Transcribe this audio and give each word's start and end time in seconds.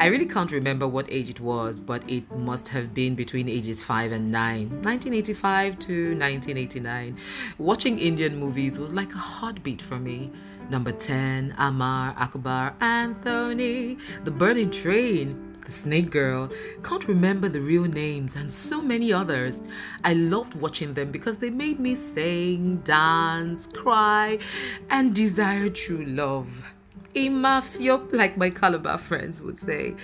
I 0.00 0.06
really 0.06 0.26
can't 0.26 0.52
remember 0.52 0.86
what 0.86 1.10
age 1.10 1.28
it 1.28 1.40
was, 1.40 1.80
but 1.80 2.08
it 2.08 2.30
must 2.30 2.68
have 2.68 2.94
been 2.94 3.16
between 3.16 3.48
ages 3.48 3.82
5 3.82 4.12
and 4.12 4.30
9. 4.30 4.70
1985 4.82 5.78
to 5.80 5.92
1989. 6.16 7.18
Watching 7.58 7.98
Indian 7.98 8.36
movies 8.36 8.78
was 8.78 8.92
like 8.92 9.12
a 9.12 9.18
heartbeat 9.18 9.82
for 9.82 9.98
me. 9.98 10.30
Number 10.70 10.92
10, 10.92 11.52
Amar, 11.58 12.14
Akbar, 12.16 12.76
Anthony, 12.80 13.98
The 14.22 14.30
Burning 14.30 14.70
Train, 14.70 15.58
The 15.64 15.72
Snake 15.72 16.12
Girl, 16.12 16.48
can't 16.84 17.08
remember 17.08 17.48
the 17.48 17.60
real 17.60 17.86
names, 17.86 18.36
and 18.36 18.52
so 18.52 18.80
many 18.80 19.12
others. 19.12 19.62
I 20.04 20.14
loved 20.14 20.54
watching 20.54 20.94
them 20.94 21.10
because 21.10 21.38
they 21.38 21.50
made 21.50 21.80
me 21.80 21.96
sing, 21.96 22.76
dance, 22.84 23.66
cry, 23.66 24.38
and 24.90 25.12
desire 25.12 25.68
true 25.70 26.04
love. 26.04 26.46
Imafyop, 27.14 28.12
like 28.12 28.36
my 28.36 28.50
Calabar 28.50 28.98
friends 28.98 29.40
would 29.40 29.58
say. 29.58 29.94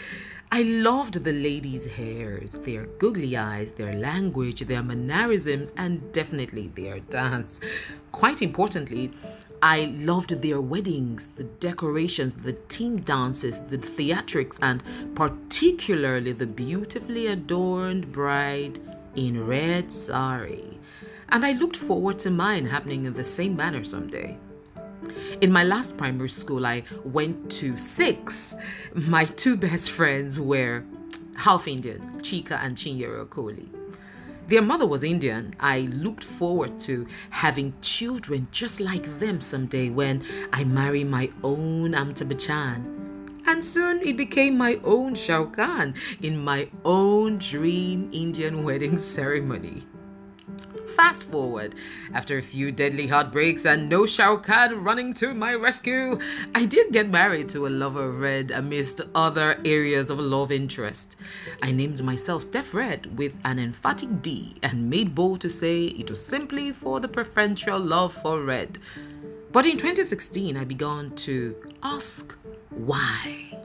I 0.52 0.62
loved 0.62 1.24
the 1.24 1.32
ladies' 1.32 1.86
hairs, 1.86 2.52
their 2.52 2.86
googly 2.98 3.36
eyes, 3.36 3.72
their 3.72 3.92
language, 3.94 4.60
their 4.60 4.82
mannerisms, 4.82 5.72
and 5.76 6.12
definitely 6.12 6.68
their 6.74 7.00
dance. 7.00 7.60
Quite 8.12 8.40
importantly, 8.40 9.10
I 9.62 9.86
loved 9.96 10.42
their 10.42 10.60
weddings, 10.60 11.28
the 11.28 11.44
decorations, 11.44 12.36
the 12.36 12.52
team 12.68 13.00
dances, 13.00 13.62
the 13.62 13.78
theatrics, 13.78 14.58
and 14.62 14.82
particularly 15.14 16.32
the 16.32 16.46
beautifully 16.46 17.28
adorned 17.28 18.12
bride 18.12 18.78
in 19.16 19.46
red 19.46 19.90
sari. 19.90 20.78
And 21.30 21.44
I 21.44 21.52
looked 21.52 21.76
forward 21.76 22.18
to 22.20 22.30
mine 22.30 22.66
happening 22.66 23.06
in 23.06 23.14
the 23.14 23.24
same 23.24 23.56
manner 23.56 23.84
someday. 23.84 24.38
In 25.44 25.52
my 25.52 25.62
last 25.62 25.98
primary 25.98 26.30
school, 26.30 26.64
I 26.64 26.84
went 27.04 27.52
to 27.60 27.76
six. 27.76 28.56
My 28.94 29.26
two 29.26 29.58
best 29.58 29.90
friends 29.90 30.40
were 30.40 30.82
half 31.36 31.68
Indian, 31.68 32.00
Chika 32.22 32.52
and 32.64 32.74
Chinyere 32.74 33.26
Okoli. 33.26 33.68
Their 34.48 34.62
mother 34.62 34.86
was 34.86 35.04
Indian. 35.04 35.54
I 35.60 35.80
looked 35.80 36.24
forward 36.24 36.80
to 36.88 37.06
having 37.28 37.74
children 37.82 38.48
just 38.52 38.80
like 38.80 39.04
them 39.18 39.42
someday 39.42 39.90
when 39.90 40.24
I 40.50 40.64
marry 40.64 41.04
my 41.04 41.30
own 41.42 41.92
Amitabh 41.92 42.32
Bachchan. 42.32 43.42
And 43.46 43.62
soon 43.62 44.00
it 44.00 44.16
became 44.16 44.56
my 44.56 44.80
own 44.82 45.14
Shah 45.14 45.40
Rukh 45.40 45.56
Khan 45.56 45.92
in 46.22 46.42
my 46.42 46.70
own 46.86 47.36
dream 47.36 48.08
Indian 48.14 48.64
wedding 48.64 48.96
ceremony. 48.96 49.82
Fast 50.96 51.24
forward, 51.24 51.74
after 52.12 52.38
a 52.38 52.42
few 52.42 52.70
deadly 52.70 53.08
heartbreaks 53.08 53.66
and 53.66 53.88
no 53.88 54.06
Shah 54.06 54.28
Rukh 54.28 54.44
Khan 54.44 54.84
running 54.84 55.12
to 55.14 55.34
my 55.34 55.54
rescue, 55.54 56.18
I 56.54 56.66
did 56.66 56.92
get 56.92 57.10
married 57.10 57.48
to 57.48 57.66
a 57.66 57.68
lover 57.68 58.10
of 58.10 58.20
red 58.20 58.52
amidst 58.52 59.00
other 59.12 59.58
areas 59.64 60.08
of 60.08 60.20
love 60.20 60.52
interest. 60.52 61.16
I 61.62 61.72
named 61.72 62.02
myself 62.04 62.44
Steph 62.44 62.72
Red 62.72 63.18
with 63.18 63.34
an 63.44 63.58
emphatic 63.58 64.22
D 64.22 64.54
and 64.62 64.88
made 64.88 65.16
bold 65.16 65.40
to 65.40 65.50
say 65.50 65.86
it 65.86 66.10
was 66.10 66.24
simply 66.24 66.70
for 66.70 67.00
the 67.00 67.08
preferential 67.08 67.80
love 67.80 68.14
for 68.14 68.44
red. 68.44 68.78
But 69.50 69.66
in 69.66 69.76
2016, 69.76 70.56
I 70.56 70.64
began 70.64 71.10
to 71.16 71.56
ask 71.82 72.32
why 72.70 73.58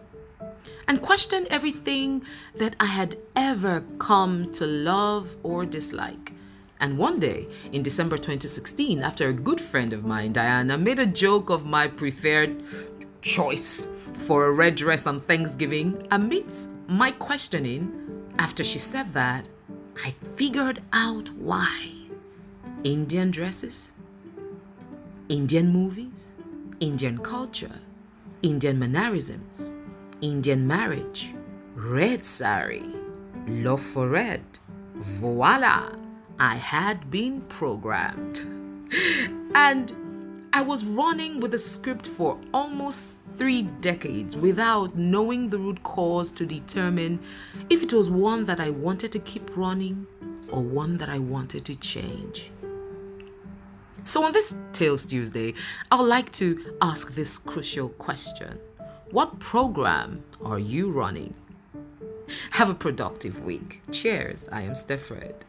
and 0.88 1.00
question 1.00 1.46
everything 1.52 2.24
that 2.56 2.76
I 2.80 2.88
had 2.88 3.18
ever 3.36 3.84
come 4.00 4.52
to 4.54 4.66
love 4.66 5.38
or 5.44 5.64
dislike. 5.64 6.34
And 6.80 6.98
one 6.98 7.20
day, 7.20 7.48
in 7.74 7.84
December 7.84 8.18
2016, 8.18 9.02
after 9.02 9.28
a 9.28 9.34
good 9.34 9.60
friend 9.60 9.92
of 9.92 10.06
mine, 10.06 10.34
Diana, 10.34 10.78
made 10.78 11.00
a 11.00 11.06
joke 11.06 11.50
of 11.50 11.66
my 11.66 11.88
preferred 11.88 12.64
choice 13.22 13.88
for 14.26 14.46
a 14.46 14.52
red 14.52 14.76
dress 14.76 15.06
on 15.06 15.22
Thanksgiving, 15.22 16.08
amidst 16.12 16.70
my 16.88 17.12
questioning, 17.12 17.92
after 18.40 18.64
she 18.64 18.80
said 18.80 19.14
that, 19.14 19.48
I 20.04 20.12
figured 20.36 20.82
out 20.94 21.30
why. 21.34 21.92
Indian 22.86 23.32
dresses, 23.32 23.92
Indian 25.28 25.70
movies, 25.70 26.28
Indian 26.80 27.18
culture, 27.18 27.82
Indian 28.42 28.80
mannerisms, 28.80 29.74
Indian 30.22 30.66
marriage, 30.66 31.34
red 31.76 32.26
sari, 32.26 32.86
love 33.48 33.82
for 33.82 34.08
red. 34.08 34.42
Voila! 34.96 35.90
I 36.40 36.56
had 36.56 37.12
been 37.12 37.42
programmed. 37.42 38.40
And 39.54 40.48
I 40.54 40.62
was 40.62 40.86
running 40.86 41.42
with 41.42 41.54
a 41.54 41.60
script 41.60 42.08
for 42.08 42.40
almost 42.54 43.02
three 43.36 43.64
decades 43.82 44.38
without 44.38 44.96
knowing 44.96 45.50
the 45.50 45.58
root 45.58 45.84
cause 45.84 46.32
to 46.32 46.46
determine 46.46 47.20
if 47.70 47.84
it 47.84 47.92
was 47.92 48.10
one 48.10 48.46
that 48.46 48.60
I 48.60 48.70
wanted 48.70 49.12
to 49.14 49.20
keep 49.20 49.56
running 49.58 50.08
or 50.50 50.62
one 50.62 50.98
that 50.98 51.10
I 51.10 51.20
wanted 51.20 51.66
to 51.66 51.76
change. 51.76 52.52
So, 54.06 54.24
on 54.24 54.32
this 54.32 54.56
Tales 54.74 55.06
Tuesday, 55.06 55.54
I 55.92 55.98
would 55.98 56.08
like 56.08 56.32
to 56.34 56.76
ask 56.82 57.14
this 57.14 57.38
crucial 57.38 57.90
question 57.90 58.60
What 59.12 59.40
program 59.40 60.24
are 60.44 60.58
you 60.58 60.90
running? 60.90 61.36
Have 62.52 62.70
a 62.70 62.74
productive 62.76 63.44
week. 63.44 63.82
Cheers. 63.92 64.50
I 64.52 64.62
am 64.62 64.76
Steph 64.76 65.12
Red. 65.12 65.46